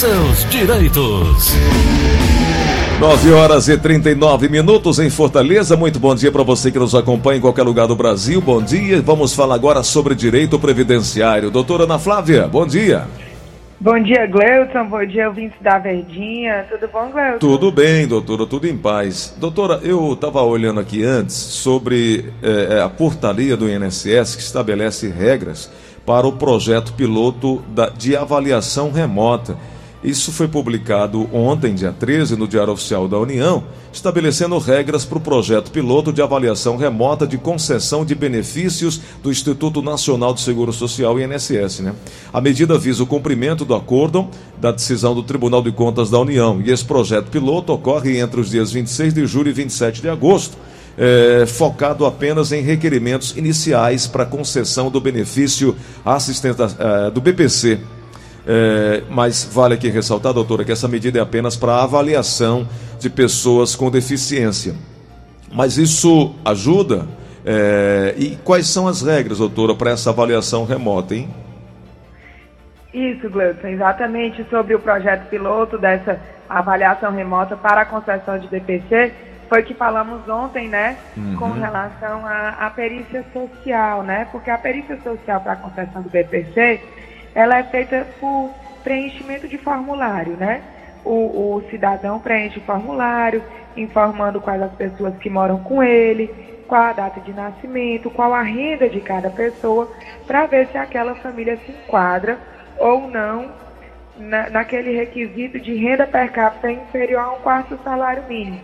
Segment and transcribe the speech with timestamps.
[0.00, 1.52] seus direitos.
[2.98, 5.76] 9 horas e 39 minutos em Fortaleza.
[5.76, 8.40] Muito bom dia para você que nos acompanha em qualquer lugar do Brasil.
[8.40, 9.02] Bom dia.
[9.02, 11.50] Vamos falar agora sobre direito previdenciário.
[11.50, 13.06] Doutora Ana Flávia, bom dia.
[13.78, 14.86] Bom dia, Gleuton.
[14.88, 16.64] Bom dia, ouvintes da Verdinha.
[16.70, 17.38] Tudo bom, Gleuton?
[17.38, 18.46] Tudo bem, doutora.
[18.46, 19.36] Tudo em paz.
[19.38, 25.70] Doutora, eu estava olhando aqui antes sobre é, a portaria do INSS que estabelece regras
[26.06, 29.58] para o projeto piloto da, de avaliação remota
[30.02, 33.62] isso foi publicado ontem, dia 13, no Diário Oficial da União,
[33.92, 39.82] estabelecendo regras para o projeto piloto de avaliação remota de concessão de benefícios do Instituto
[39.82, 41.80] Nacional do Seguro Social, INSS.
[41.80, 41.94] Né?
[42.32, 44.26] A medida visa o cumprimento do acordo
[44.58, 46.62] da decisão do Tribunal de Contas da União.
[46.64, 50.56] E esse projeto piloto ocorre entre os dias 26 de julho e 27 de agosto.
[50.96, 57.78] É, focado apenas em requerimentos iniciais para concessão do benefício assistente, é, do BPC
[58.52, 62.66] é, mas vale aqui ressaltar, doutora, que essa medida é apenas para avaliação
[62.98, 64.74] de pessoas com deficiência.
[65.52, 67.06] Mas isso ajuda?
[67.46, 71.28] É, e quais são as regras, doutora, para essa avaliação remota, hein?
[72.92, 79.12] Isso, Gleudson, exatamente sobre o projeto piloto dessa avaliação remota para a concessão de DPC,
[79.48, 81.36] foi que falamos ontem, né, uhum.
[81.36, 86.10] com relação à, à perícia social, né, porque a perícia social para a concessão do
[86.10, 86.80] BPC,
[87.34, 88.50] ela é feita por
[88.82, 90.62] preenchimento de formulário, né?
[91.04, 93.42] O, o cidadão preenche o formulário,
[93.76, 96.28] informando quais as pessoas que moram com ele,
[96.66, 99.90] qual a data de nascimento, qual a renda de cada pessoa,
[100.26, 102.38] para ver se aquela família se enquadra
[102.78, 103.50] ou não
[104.16, 108.60] na, naquele requisito de renda per capita inferior a um quarto salário mínimo.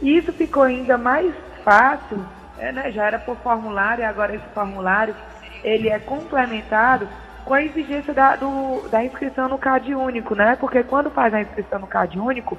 [0.00, 1.32] Isso ficou ainda mais
[1.64, 2.24] fácil,
[2.58, 5.14] é, né, já era por formulário, agora esse formulário
[5.62, 7.08] ele é complementado
[7.46, 10.56] com a exigência da, do, da inscrição no CAD único, né?
[10.56, 12.58] Porque quando faz a inscrição no CAD único,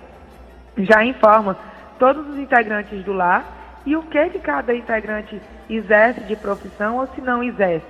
[0.78, 1.58] já informa
[2.00, 3.44] todos os integrantes do lar
[3.86, 7.86] e o que, que cada integrante exerce de profissão ou se não exerce.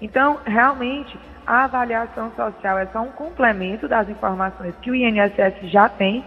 [0.00, 5.86] Então, realmente, a avaliação social é só um complemento das informações que o INSS já
[5.86, 6.24] tem,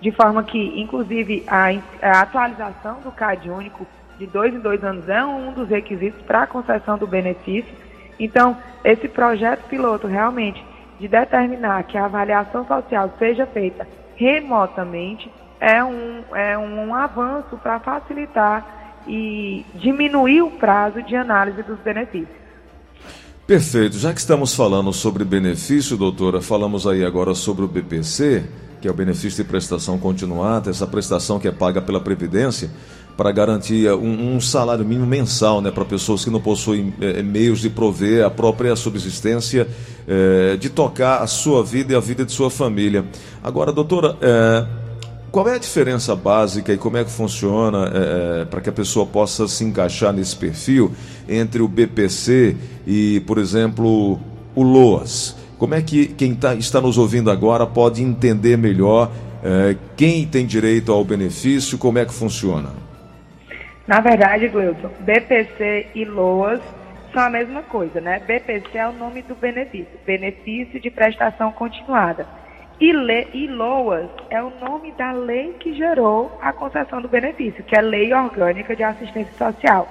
[0.00, 1.66] de forma que, inclusive, a,
[2.00, 3.86] a atualização do CAD único
[4.18, 7.87] de dois em dois anos é um dos requisitos para a concessão do benefício
[8.18, 10.62] então, esse projeto piloto realmente
[10.98, 13.86] de determinar que a avaliação social seja feita
[14.16, 15.30] remotamente
[15.60, 22.36] é um, é um avanço para facilitar e diminuir o prazo de análise dos benefícios.
[23.46, 23.96] Perfeito.
[23.96, 28.44] Já que estamos falando sobre benefício, doutora, falamos aí agora sobre o BPC,
[28.80, 32.70] que é o benefício de prestação continuada, essa prestação que é paga pela Previdência
[33.18, 37.58] para garantir um, um, salário mínimo mensal né, para pessoas que não possuem é, meios
[37.58, 39.66] de prover a própria subsistência,
[40.06, 43.04] é, de tocar a sua vida e a vida de sua família.
[43.42, 44.64] Agora, doutora, é,
[45.32, 47.90] qual é a diferença básica e como é que funciona
[48.48, 50.92] para que a pessoa possa se encaixar nesse perfil
[51.28, 54.18] entre o BPC e, por exemplo,
[54.54, 55.36] o LOAS?
[55.58, 59.10] Como é que quem tá, está nos ouvindo agora pode entender melhor
[59.96, 62.87] quem tem direito ao benefício, como é que funciona?
[63.88, 66.60] Na verdade, Gleuton, BPC e LOAS
[67.10, 68.18] são a mesma coisa, né?
[68.18, 72.26] BPC é o nome do benefício, benefício de prestação continuada.
[72.78, 77.64] E, le, e LOAS é o nome da lei que gerou a concessão do benefício,
[77.64, 79.88] que é a Lei Orgânica de Assistência Social.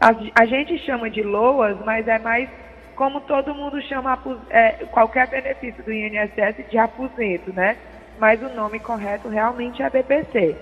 [0.00, 2.48] A, a gente chama de LOAS, mas é mais
[2.94, 4.16] como todo mundo chama
[4.48, 7.76] é, qualquer benefício do INSS de aposento, né?
[8.16, 10.56] Mas o nome correto realmente é BPC.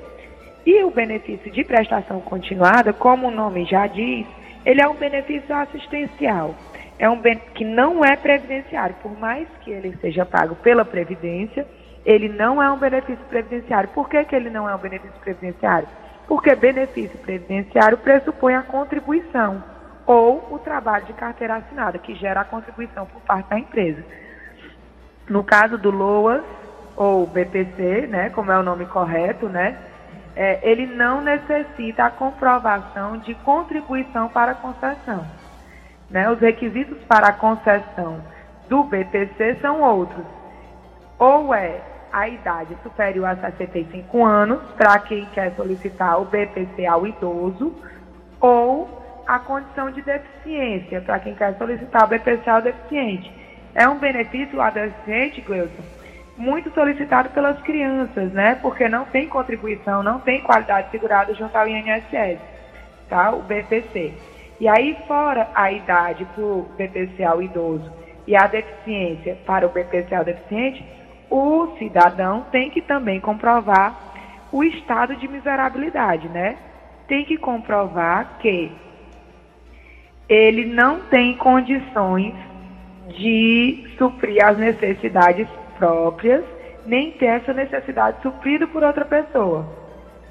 [0.64, 4.26] E o benefício de prestação continuada, como o nome já diz,
[4.64, 6.54] ele é um benefício assistencial.
[6.98, 7.40] É um ben...
[7.54, 11.66] que não é previdenciário, por mais que ele seja pago pela Previdência,
[12.04, 13.88] ele não é um benefício previdenciário.
[13.90, 15.88] Por que, que ele não é um benefício previdenciário?
[16.28, 19.62] Porque benefício previdenciário pressupõe a contribuição
[20.06, 24.04] ou o trabalho de carteira assinada, que gera a contribuição por parte da empresa.
[25.28, 26.42] No caso do LOAS,
[26.96, 29.76] ou BPC, né, como é o nome correto, né,
[30.34, 35.26] é, ele não necessita a comprovação de contribuição para a concessão.
[36.10, 36.30] Né?
[36.30, 38.20] Os requisitos para a concessão
[38.68, 40.24] do BPC são outros.
[41.18, 41.80] Ou é
[42.12, 47.74] a idade superior a 65 anos, para quem quer solicitar o BPC ao idoso,
[48.40, 53.32] ou a condição de deficiência, para quem quer solicitar o BPC ao deficiente.
[53.74, 55.82] É um benefício ao deficiente, Gleuton,
[56.36, 58.54] muito solicitado pelas crianças, né?
[58.56, 62.38] Porque não tem contribuição, não tem qualidade segurada junto ao INSS,
[63.08, 63.30] tá?
[63.32, 64.14] O BPC.
[64.60, 67.90] E aí, fora a idade para o BPC ao idoso
[68.26, 70.84] e a deficiência para o BPC ao deficiente,
[71.28, 73.98] o cidadão tem que também comprovar
[74.52, 76.56] o estado de miserabilidade, né?
[77.08, 78.70] Tem que comprovar que
[80.28, 82.34] ele não tem condições
[83.08, 85.48] de suprir as necessidades
[85.78, 86.44] próprias,
[86.86, 89.66] nem ter essa necessidade suprida por outra pessoa.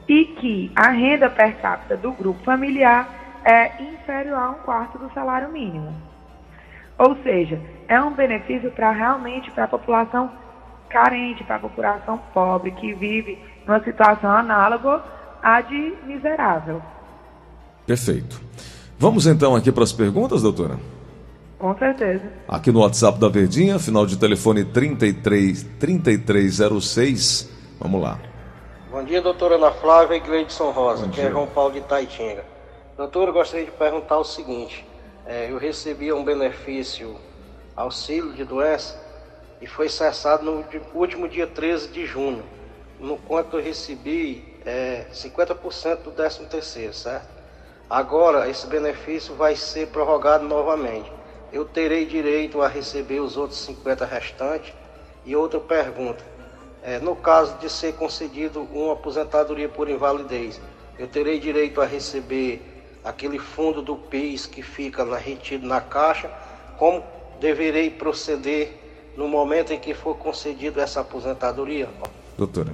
[0.07, 3.09] E que a renda per capita do grupo familiar
[3.45, 5.93] é inferior a um quarto do salário mínimo.
[6.97, 10.31] Ou seja, é um benefício para realmente para a população
[10.89, 15.01] carente, para a população pobre que vive numa situação análoga
[15.41, 16.81] à de miserável.
[17.87, 18.39] Perfeito.
[18.99, 20.77] Vamos então aqui para as perguntas, doutora?
[21.61, 22.23] Com certeza.
[22.47, 27.51] Aqui no WhatsApp da Verdinha, final de telefone 33 3306.
[27.79, 28.19] Vamos lá.
[28.89, 32.43] Bom dia, doutora Ana Flávia e Gleidson Rosa, que é João Paulo de Itaitinga.
[32.97, 34.83] Doutora, eu gostaria de perguntar o seguinte.
[35.23, 37.15] É, eu recebi um benefício
[37.75, 38.99] auxílio de doença
[39.61, 40.65] e foi cessado no
[40.95, 42.43] último dia 13 de junho.
[42.99, 47.27] No quanto eu recebi é, 50% do 13 terceiro, certo?
[47.87, 51.20] Agora esse benefício vai ser prorrogado novamente.
[51.51, 54.73] Eu terei direito a receber os outros 50 restantes?
[55.25, 56.23] E outra pergunta,
[56.81, 60.59] é, no caso de ser concedido uma aposentadoria por invalidez,
[60.97, 62.61] eu terei direito a receber
[63.03, 66.31] aquele fundo do PIS que fica na, retido na caixa?
[66.77, 67.03] Como
[67.39, 68.79] deverei proceder
[69.15, 71.89] no momento em que for concedida essa aposentadoria?
[72.37, 72.71] Doutora.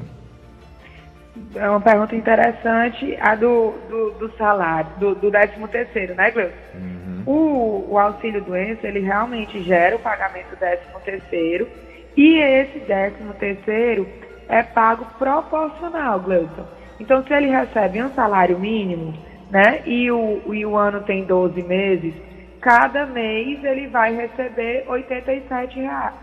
[1.55, 6.53] É uma pergunta interessante, a do, do, do salário, do, do 13 terceiro, né, Gleuson?
[6.75, 7.23] Uhum.
[7.25, 11.67] O, o auxílio doença, ele realmente gera o pagamento do 13 terceiro
[12.15, 14.07] e esse 13 terceiro
[14.49, 16.65] é pago proporcional, Gleuson.
[16.99, 19.13] Então, se ele recebe um salário mínimo,
[19.51, 22.13] né, e o, e o ano tem 12 meses,
[22.61, 26.13] cada mês ele vai receber 87 reais.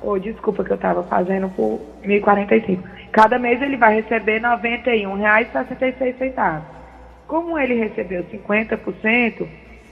[0.00, 2.78] Oh, desculpa que eu estava fazendo por 1.045.
[3.12, 6.62] Cada mês ele vai receber R$ 91,66.
[7.26, 9.46] Como ele recebeu 50%,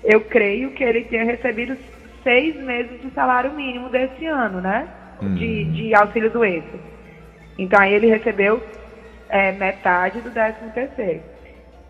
[0.04, 1.76] eu creio que ele tenha recebido
[2.22, 4.88] seis meses de salário mínimo desse ano, né?
[5.20, 5.72] De, uhum.
[5.72, 6.78] de auxílio doença.
[7.58, 8.62] Então aí ele recebeu
[9.28, 11.20] é, metade do 13 terceiro.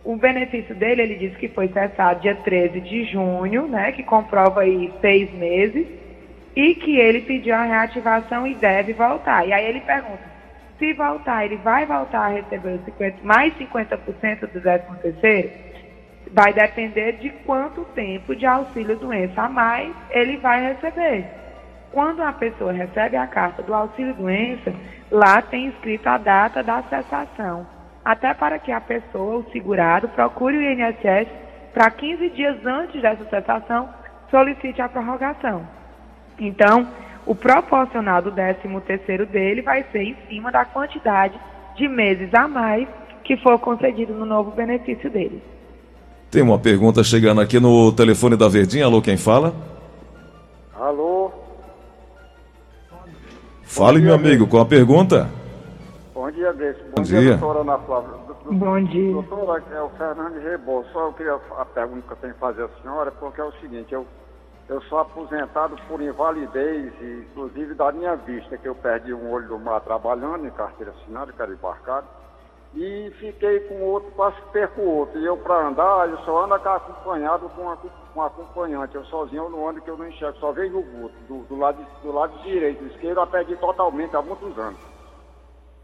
[0.04, 3.92] O benefício dele, ele disse que foi cessado dia 13 de junho, né?
[3.92, 5.86] Que comprova aí seis meses.
[6.56, 9.46] E que ele pediu a reativação e deve voltar.
[9.46, 10.24] E aí ele pergunta,
[10.78, 15.50] se voltar, ele vai voltar a receber 50, mais 50% do 13 terceiro?
[16.32, 21.26] Vai depender de quanto tempo de auxílio doença a mais ele vai receber.
[21.92, 24.74] Quando a pessoa recebe a carta do auxílio doença,
[25.10, 27.76] lá tem escrito a data da cessação
[28.06, 31.28] até para que a pessoa, o segurado, procure o INSS
[31.74, 33.88] para 15 dias antes dessa cessação
[34.30, 35.66] solicite a prorrogação.
[36.38, 36.88] Então,
[37.24, 41.38] o proporcional do 13º dele vai ser em cima da quantidade
[41.76, 42.88] de meses a mais
[43.24, 45.42] que for concedido no novo benefício dele.
[46.30, 48.84] Tem uma pergunta chegando aqui no telefone da Verdinha.
[48.84, 49.54] Alô, quem fala?
[50.78, 51.32] Alô?
[53.62, 55.28] Fale, meu amigo, com a pergunta.
[56.14, 56.80] Bom dia, Gleice.
[56.80, 58.10] Bom, Bom dia, dia, doutora Ana Flávia.
[58.50, 59.12] Bom dia.
[59.12, 60.84] Doutora, é o Fernando Rebol.
[60.92, 63.52] Só eu queria a pergunta que eu tenho que fazer à senhora, porque é o
[63.60, 64.06] seguinte, eu,
[64.68, 69.58] eu sou aposentado por invalidez, inclusive da minha vista, que eu perdi um olho do
[69.58, 72.06] mar trabalhando em carteira assinada, que era embarcado,
[72.74, 75.18] e fiquei com outro, quase perco o outro.
[75.18, 77.62] E eu, para andar, eu só ando acompanhado com,
[78.16, 78.94] um acompanhante.
[78.94, 81.14] Eu sozinho eu não ando que eu não enxergo, só vejo o vulto.
[81.28, 84.80] Do, do, lado, do lado direito, do esquerdo, eu perdi totalmente há muitos anos.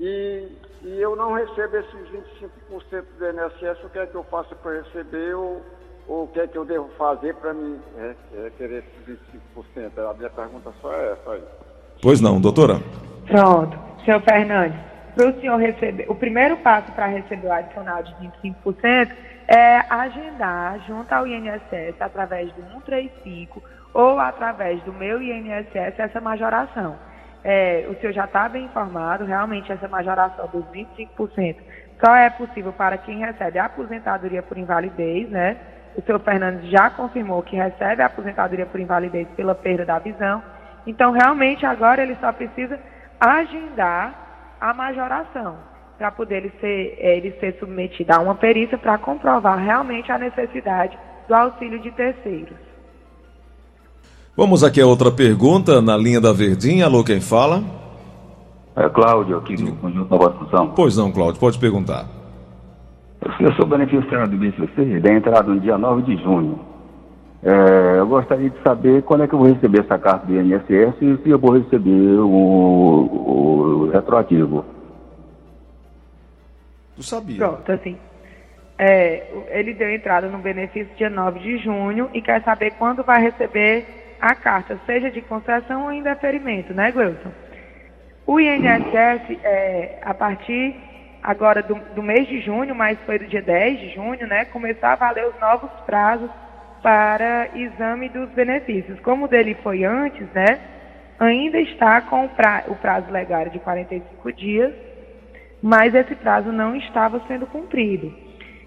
[0.01, 4.55] E, e eu não recebo esses 25% do INSS, o que é que eu faço
[4.57, 5.63] para receber ou
[6.09, 9.21] o que é que eu devo fazer para me é, é, querer esses
[9.57, 10.11] 25%?
[10.11, 11.43] A minha pergunta só é essa aí.
[12.01, 12.81] Pois não, doutora?
[13.27, 13.79] Pronto.
[14.05, 14.79] Senhor Fernandes,
[15.15, 19.13] para o senhor receber, o primeiro passo para receber o adicional de 25%
[19.49, 23.63] é agendar junto ao INSS através do 135
[23.95, 26.97] ou através do meu INSS essa majoração
[27.45, 31.57] é, o senhor já está bem informado, realmente essa majoração dos 25%
[32.05, 35.57] só é possível para quem recebe a aposentadoria por invalidez, né?
[35.97, 40.43] O senhor Fernandes já confirmou que recebe a aposentadoria por invalidez pela perda da visão.
[40.87, 42.79] Então, realmente, agora ele só precisa
[43.21, 45.57] agendar a majoração
[45.99, 50.19] para poder ele ser, é, ele ser submetido a uma perícia para comprovar realmente a
[50.19, 52.57] necessidade do auxílio de terceiros.
[54.37, 56.87] Vamos aqui a outra pergunta na linha da Verdinha.
[56.87, 57.63] Alô, quem fala?
[58.75, 60.73] É Cláudio, aqui do Conjunto Nova Discussão.
[60.75, 62.22] Pois não, Cláudio, pode perguntar.
[63.39, 66.59] Eu sou beneficiário do BCC da entrada no dia 9 de junho.
[67.45, 70.97] É, eu gostaria de saber quando é que eu vou receber essa carta do INSS
[71.01, 74.65] e se eu vou receber o, o retroativo.
[76.97, 77.37] Tu sabia?
[77.37, 77.97] Pronto, assim.
[78.79, 83.21] É, ele deu entrada no benefício dia 9 de junho e quer saber quando vai
[83.21, 83.87] receber
[84.21, 87.31] a carta, seja de concessão ou indeferimento, né, Gleuson?
[88.27, 90.77] O INSS, é, a partir
[91.23, 94.89] agora do, do, mês de junho, mas foi do dia 10 de junho, né, começou
[94.89, 96.31] a valer os novos prazos
[96.83, 98.99] para exame dos benefícios.
[99.01, 100.59] Como o dele foi antes, né,
[101.19, 104.73] ainda está com o, pra, o prazo legal de 45 dias,
[105.63, 108.13] mas esse prazo não estava sendo cumprido.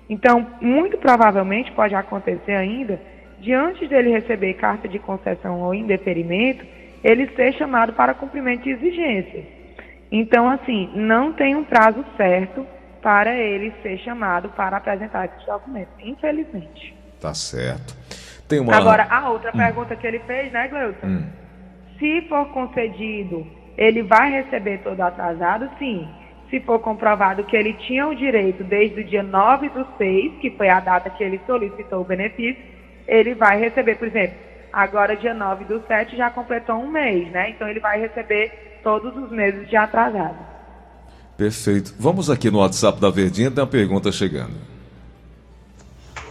[0.10, 3.02] Então, muito provavelmente pode acontecer ainda,
[3.40, 6.66] diante dele receber carta de concessão ou indeferimento,
[7.04, 9.55] ele ser chamado para cumprimento de exigências.
[10.12, 12.66] Então, assim, não tem um prazo certo
[13.02, 16.96] para ele ser chamado para apresentar esses documentos, infelizmente.
[17.20, 17.96] Tá certo.
[18.48, 18.76] Tem uma...
[18.76, 19.58] Agora, a outra hum.
[19.58, 21.08] pergunta que ele fez, né, Gleuton?
[21.08, 21.26] Hum.
[22.00, 23.46] Se for concedido,
[23.78, 25.70] ele vai receber todo atrasado?
[25.78, 26.08] Sim.
[26.50, 30.52] Se for comprovado que ele tinha o direito desde o dia 9 do 6, que
[30.52, 32.62] foi a data que ele solicitou o benefício,
[33.08, 34.36] ele vai receber, por exemplo,
[34.72, 37.50] agora dia 9 do 7 já completou um mês, né?
[37.50, 40.38] Então ele vai receber todos os meses de atrasado.
[41.36, 41.96] Perfeito.
[42.00, 44.54] Vamos aqui no WhatsApp da Verdinha, tem uma pergunta chegando.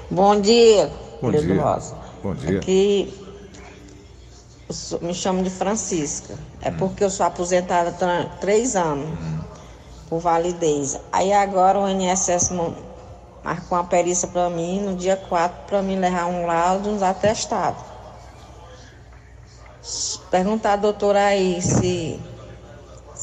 [0.08, 0.88] Bom dia,
[1.20, 1.61] Bom dia.
[1.61, 1.96] Rosa.
[2.23, 2.58] Bom dia.
[2.58, 3.12] Aqui
[5.02, 6.38] me chamo de Francisca.
[6.62, 6.76] É hum.
[6.78, 9.40] porque eu sou aposentada há três anos hum.
[10.08, 10.99] por validez.
[11.11, 12.52] Aí agora o INSS
[13.42, 17.82] marcou uma perícia para mim no dia 4 para mim levar um laudo uns atestados.
[20.30, 22.18] Perguntar a doutora aí se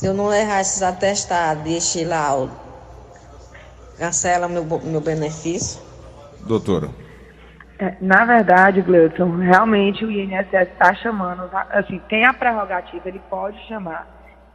[0.01, 2.51] se eu não errar esses atestados e este laudo,
[3.99, 5.79] cancela meu, meu benefício?
[6.47, 6.89] Doutora.
[7.77, 13.55] É, na verdade, Gleudson, realmente o INSS está chamando, assim, tem a prerrogativa, ele pode
[13.67, 14.07] chamar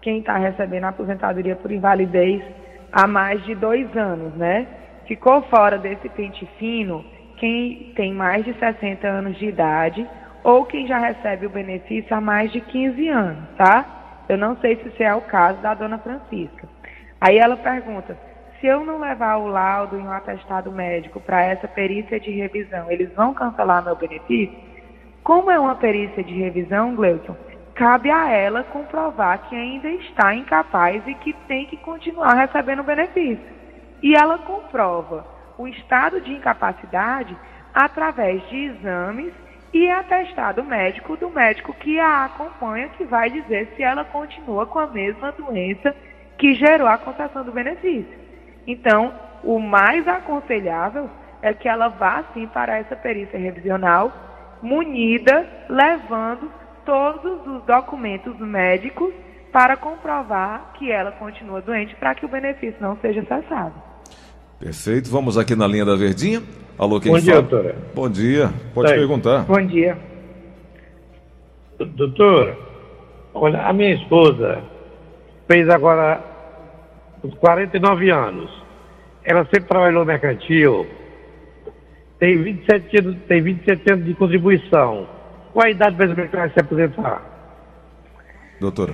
[0.02, 2.42] quem está recebendo a aposentadoria por invalidez
[2.90, 4.66] há mais de dois anos, né?
[5.06, 7.04] Ficou fora desse pente fino
[7.36, 10.04] quem tem mais de 60 anos de idade
[10.42, 13.95] ou quem já recebe o benefício há mais de 15 anos, tá?
[14.28, 16.68] Eu não sei se esse é o caso da dona Francisca.
[17.20, 18.16] Aí ela pergunta:
[18.60, 22.90] se eu não levar o laudo e um atestado médico para essa perícia de revisão,
[22.90, 24.56] eles vão cancelar meu benefício?
[25.22, 27.36] Como é uma perícia de revisão, Gleuton,
[27.74, 33.44] cabe a ela comprovar que ainda está incapaz e que tem que continuar recebendo benefício.
[34.02, 35.26] E ela comprova
[35.58, 37.36] o estado de incapacidade
[37.74, 39.32] através de exames
[39.72, 44.78] e atestado médico do médico que a acompanha, que vai dizer se ela continua com
[44.78, 45.94] a mesma doença
[46.38, 48.18] que gerou a concessão do benefício.
[48.66, 51.08] Então, o mais aconselhável
[51.42, 54.12] é que ela vá sim para essa perícia revisional,
[54.62, 56.50] munida, levando
[56.84, 59.12] todos os documentos médicos
[59.52, 63.74] para comprovar que ela continua doente para que o benefício não seja cessado.
[64.58, 65.10] Perfeito.
[65.10, 66.42] Vamos aqui na linha da Verdinha.
[66.78, 67.22] Alô, quem Bom fala?
[67.22, 67.76] dia, doutora.
[67.94, 68.50] Bom dia.
[68.74, 68.98] Pode Sei.
[68.98, 69.44] perguntar.
[69.44, 69.96] Bom dia.
[71.78, 72.56] Doutora,
[73.32, 74.62] olha, a minha esposa
[75.48, 76.20] fez agora
[77.24, 78.50] uns 49 anos.
[79.24, 80.86] Ela sempre trabalhou no mercantil.
[82.18, 85.06] Tem 27 anos, tem 27 anos de contribuição.
[85.52, 87.22] Qual a idade mais ou menos que vai se aposentar?
[88.60, 88.92] Doutora.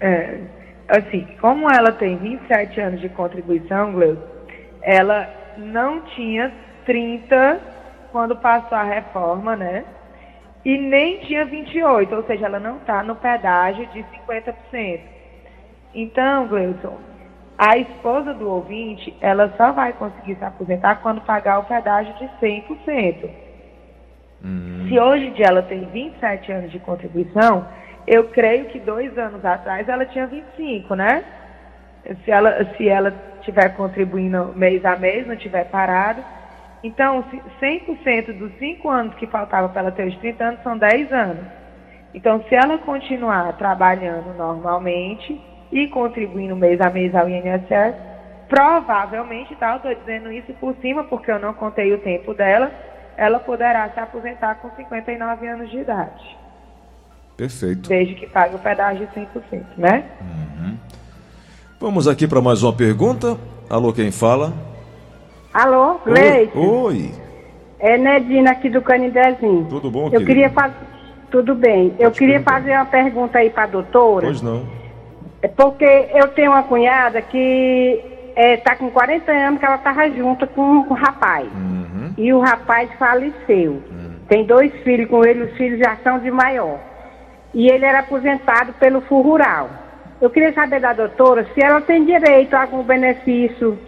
[0.00, 0.40] É,
[0.88, 3.94] assim, como ela tem 27 anos de contribuição,
[4.82, 6.52] ela não tinha
[6.88, 7.60] 30
[8.10, 9.84] quando passou a reforma, né?
[10.64, 15.00] E nem tinha 28, ou seja, ela não está no pedágio de 50%.
[15.94, 16.98] Então, Gleuton,
[17.58, 22.24] a esposa do ouvinte, ela só vai conseguir se aposentar quando pagar o pedágio de
[22.40, 23.30] 100%.
[24.42, 24.86] Hum.
[24.88, 27.66] Se hoje em dia ela tem 27 anos de contribuição,
[28.06, 31.22] eu creio que dois anos atrás ela tinha 25, né?
[32.24, 36.22] Se ela, se ela estiver contribuindo mês a mês, não tiver parado.
[36.82, 37.24] Então,
[37.60, 41.44] 100% dos 5 anos que faltava para ela ter os 30 anos são 10 anos.
[42.14, 47.94] Então, se ela continuar trabalhando normalmente, e contribuindo mês a mês ao INSS,
[48.48, 52.72] provavelmente, tá, eu estou dizendo isso por cima porque eu não contei o tempo dela,
[53.16, 56.38] ela poderá se aposentar com 59 anos de idade.
[57.36, 57.88] Perfeito.
[57.88, 60.04] Desde que pague o pedágio de 100%, né?
[60.20, 60.76] Uhum.
[61.80, 63.36] Vamos aqui para mais uma pergunta.
[63.70, 64.52] Alô, quem fala?
[65.52, 66.56] Alô, Leite.
[66.56, 67.10] Oi.
[67.80, 69.66] É Nedina aqui do Canidezinho.
[69.68, 70.74] Tudo bom, Eu queria fazer...
[71.30, 71.90] Tudo bem.
[71.90, 72.54] Pode eu queria perguntar.
[72.54, 74.26] fazer uma pergunta aí para a doutora.
[74.26, 74.66] Pois não.
[75.42, 78.02] É porque eu tenho uma cunhada que
[78.34, 81.46] está com 40 anos que ela estava junto com um rapaz.
[81.52, 82.14] Uhum.
[82.16, 83.82] E o rapaz faleceu.
[84.28, 86.78] tem dois filhos com ele, os filhos já são de maior.
[87.52, 89.68] E ele era aposentado pelo Fundo Rural.
[90.20, 93.78] Eu queria saber da doutora se ela tem direito a algum benefício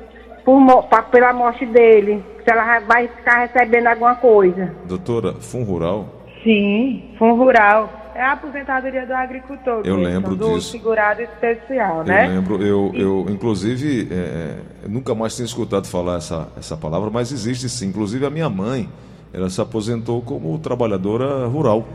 [0.44, 4.74] por, pa- pela morte dele, se ela vai ficar recebendo alguma coisa.
[4.86, 6.06] Doutora, Fundo Rural,
[6.42, 7.98] Sim, Fundo Rural.
[8.14, 9.82] É a aposentadoria do agricultor.
[9.84, 10.72] Eu lembro do disso.
[10.72, 12.26] segurado especial, né?
[12.26, 17.08] eu lembro, eu, eu inclusive, é, eu nunca mais tinha escutado falar essa, essa palavra,
[17.10, 17.86] mas existe sim.
[17.88, 18.88] Inclusive a minha mãe,
[19.32, 21.86] ela se aposentou como trabalhadora rural,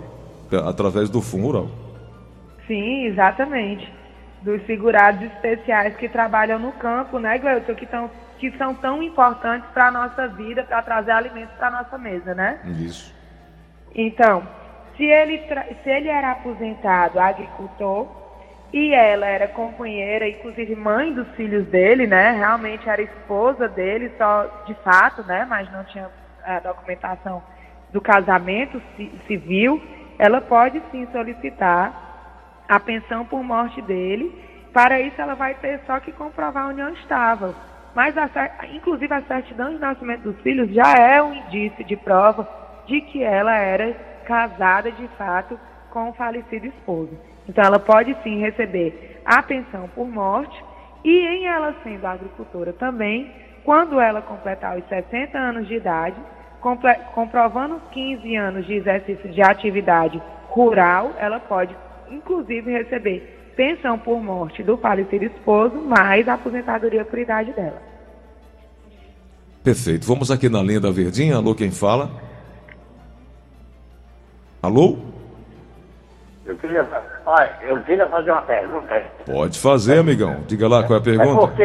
[0.51, 1.67] a- através do Fundo Rural.
[2.65, 3.91] Sim, exatamente.
[4.41, 7.75] Dos segurados especiais que trabalham no campo, né, Gleuton?
[7.75, 8.09] Que, tão,
[8.39, 12.33] que são tão importantes para a nossa vida, para trazer alimentos para a nossa mesa,
[12.35, 12.59] né?
[12.65, 13.13] Isso.
[13.93, 14.43] Então,
[14.97, 15.37] se ele,
[15.83, 18.07] se ele era aposentado agricultor
[18.73, 22.31] e ela era companheira, inclusive mãe dos filhos dele, né?
[22.31, 25.45] Realmente era esposa dele, só de fato, né?
[25.49, 26.09] Mas não tinha
[26.43, 27.41] a documentação
[27.91, 29.81] do casamento ci- civil,
[30.19, 31.93] ela pode sim solicitar
[32.67, 34.43] a pensão por morte dele.
[34.73, 37.55] Para isso, ela vai ter só que comprovar a união estável.
[37.95, 38.29] Mas, a
[38.73, 42.47] inclusive, a certidão de nascimento dos filhos já é um indício de prova
[42.85, 43.93] de que ela era
[44.25, 45.57] casada de fato
[45.91, 47.17] com o falecido esposo.
[47.47, 50.61] Então, ela pode sim receber a pensão por morte
[51.05, 53.31] e, em ela sendo agricultora também,
[53.63, 56.17] quando ela completar os 60 anos de idade,
[57.13, 61.75] comprovando os 15 anos de exercício de atividade rural, ela pode,
[62.09, 67.81] inclusive, receber pensão por morte do falecido esposo, mais a aposentadoria por idade dela.
[69.63, 70.05] Perfeito.
[70.05, 71.37] Vamos aqui na linha da Verdinha.
[71.37, 72.09] Alô, quem fala?
[74.61, 74.97] Alô?
[76.45, 76.87] Eu queria,
[77.25, 79.03] olha, eu queria fazer uma pergunta.
[79.25, 80.43] Pode fazer, amigão.
[80.47, 81.39] Diga lá qual é a É pergunta.
[81.47, 81.63] porque,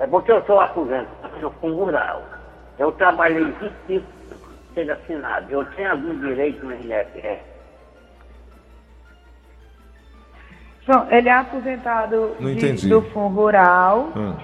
[0.00, 2.22] é porque eu sou aposentado do Fundo Rural.
[2.78, 3.44] Eu trabalhei
[3.88, 4.04] 25
[4.74, 5.50] sendo assinado.
[5.52, 7.38] Eu tenho algum direito no INSS?
[11.10, 14.34] Ele é aposentado de- do Fundo Rural, Hum.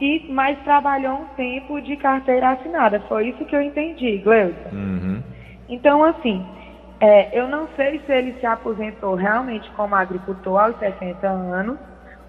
[0.00, 3.00] e, mas trabalhou um tempo de carteira assinada.
[3.08, 4.70] Foi isso que eu entendi, Gleuton.
[4.72, 5.22] Uhum.
[5.68, 6.44] Então, assim,
[7.00, 11.78] é, eu não sei se ele se aposentou realmente como agricultor aos 60 anos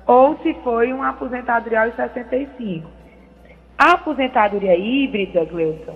[0.08, 2.90] ou se foi uma aposentadoria aos 65.
[3.78, 5.96] A aposentadoria híbrida, Gleuton,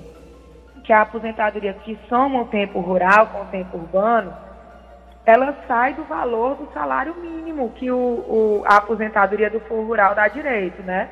[0.83, 4.31] que é a aposentadoria que soma o tempo rural com o tempo urbano,
[5.25, 10.13] ela sai do valor do salário mínimo que o, o- a aposentadoria do Fundo Rural
[10.15, 11.09] dá direito, né?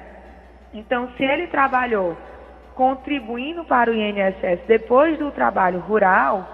[0.74, 2.18] Então, se ele trabalhou
[2.76, 6.48] contribuindo para o INSS depois do trabalho rural,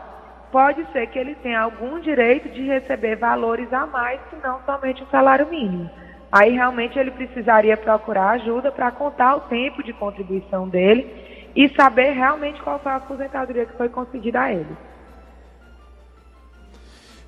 [0.52, 5.04] pode ser que ele tenha algum direito de receber valores a mais que não somente
[5.04, 5.90] o salário mínimo.
[6.32, 12.12] Aí realmente ele precisaria procurar ajuda para contar o tempo de contribuição dele e saber
[12.12, 14.78] realmente qual foi a aposentadoria que foi concedida a ele.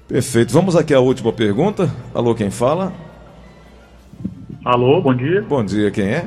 [0.10, 0.52] Perfeito.
[0.52, 1.88] Vamos aqui à última pergunta.
[2.15, 2.91] Alô, quem fala?
[4.65, 5.41] Alô, bom dia.
[5.43, 6.26] Bom dia, quem é?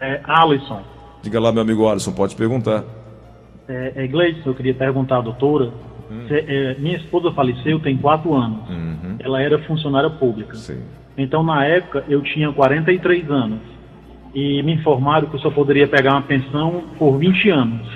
[0.00, 0.82] É Alisson.
[1.22, 2.82] Diga lá, meu amigo Alisson, pode perguntar.
[3.68, 5.70] É, é Gleison, eu queria perguntar à doutora.
[6.26, 8.68] se- é, minha esposa faleceu tem quatro anos.
[8.68, 9.16] Uhum.
[9.20, 10.56] Ela era funcionária pública.
[11.18, 13.60] Então, na época, eu tinha 43 anos.
[14.34, 17.86] E me informaram que eu só poderia pegar uma pensão por 20 anos.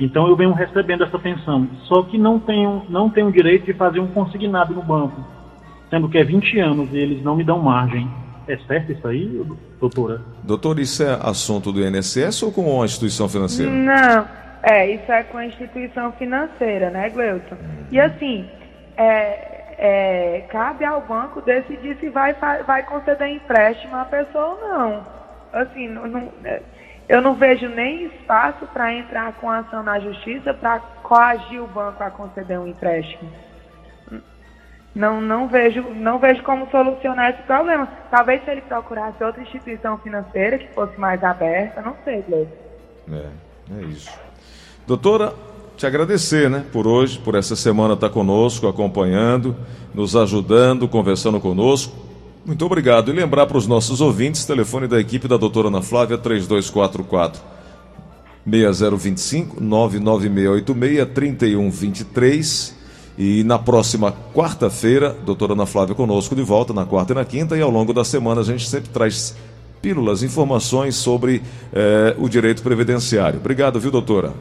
[0.00, 1.68] Então, eu venho recebendo essa pensão.
[1.84, 5.22] Só que não tenho, não tenho direito de fazer um consignado no banco.
[5.90, 8.08] Sendo que é 20 anos e eles não me dão margem.
[8.48, 9.44] É certo isso aí,
[9.78, 10.22] doutora?
[10.42, 13.70] Doutor, isso é assunto do INSS ou com a instituição financeira?
[13.70, 14.26] Não,
[14.62, 17.56] é, isso é com a instituição financeira, né, Gleuton?
[17.92, 18.44] E assim,
[18.96, 22.34] é, é, cabe ao banco decidir se vai,
[22.66, 25.06] vai conceder empréstimo à pessoa ou não.
[25.52, 26.60] Assim, não- não- é,
[27.10, 32.00] eu não vejo nem espaço para entrar com ação na justiça para coagir o banco
[32.04, 33.28] a conceder um empréstimo.
[34.94, 37.88] Não, não vejo, não vejo como solucionar esse problema.
[38.12, 42.54] Talvez se ele procurasse outra instituição financeira que fosse mais aberta, não sei, Gleuton.
[43.12, 43.26] É,
[43.76, 44.16] é isso.
[44.86, 45.34] Doutora,
[45.76, 49.56] te agradecer, né, por hoje, por essa semana estar conosco, acompanhando,
[49.92, 52.09] nos ajudando, conversando conosco.
[52.44, 53.10] Muito obrigado.
[53.10, 57.42] E lembrar para os nossos ouvintes, telefone da equipe da doutora Ana Flávia, 3244
[58.46, 62.80] 6025 99686 3123.
[63.18, 67.56] E na próxima quarta-feira, doutora Ana Flávia conosco de volta, na quarta e na quinta,
[67.56, 69.36] e ao longo da semana a gente sempre traz
[69.82, 73.38] pílulas, informações sobre eh, o direito previdenciário.
[73.38, 74.32] Obrigado, viu, doutora?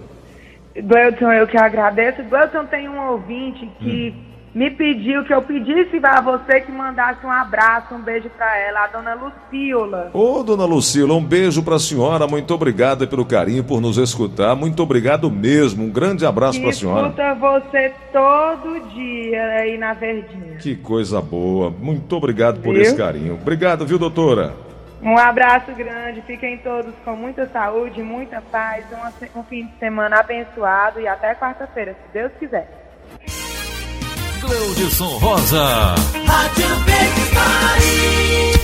[0.75, 2.23] Gleuton, eu que agradeço.
[2.23, 4.15] Gleuton tem um ouvinte que
[4.53, 8.85] me pediu que eu pedisse a você que mandasse um abraço, um beijo para ela,
[8.85, 10.09] a dona Luciola.
[10.13, 12.27] Ô, dona Lucila, um beijo para a senhora.
[12.27, 14.55] Muito obrigada pelo carinho, por nos escutar.
[14.55, 15.83] Muito obrigado mesmo.
[15.83, 17.07] Um grande abraço para a senhora.
[17.09, 20.57] Escuta você todo dia aí na Verdinha.
[20.57, 21.69] Que coisa boa.
[21.69, 22.81] Muito obrigado por viu?
[22.81, 23.35] esse carinho.
[23.35, 24.53] Obrigado, viu, doutora?
[25.01, 30.19] Um abraço grande, fiquem todos com muita saúde, muita paz, um, um fim de semana
[30.19, 32.89] abençoado e até quarta-feira, se Deus quiser.
[34.49, 35.95] Cleudson Rosa.
[36.25, 38.59] Rádio Verde